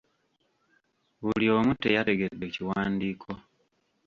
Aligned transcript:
Buli 1.21 1.47
omu 1.57 1.71
teyategedde 1.81 2.45
kiwandiiko. 2.53 3.31